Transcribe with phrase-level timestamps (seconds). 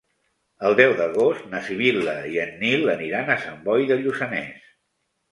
[0.67, 4.65] El deu d'agost na Sibil·la i en Nil aniran a Sant Boi de Lluçanès.